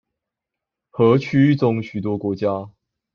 [0.89, 2.71] 和區域中許多國家